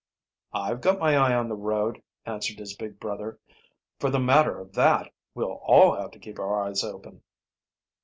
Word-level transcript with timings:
"I've 0.55 0.81
got 0.81 0.97
my 0.97 1.15
eye 1.15 1.35
on 1.35 1.47
the 1.47 1.53
road," 1.55 2.01
answered 2.25 2.57
his 2.57 2.75
big 2.75 2.99
brother. 2.99 3.37
"For 3.99 4.09
the 4.09 4.19
matter 4.19 4.59
of 4.59 4.73
that, 4.73 5.13
we'll 5.35 5.61
all 5.63 5.93
have 5.95 6.09
to 6.13 6.19
keep 6.19 6.39
our 6.39 6.63
eyes 6.63 6.83
open." 6.83 7.21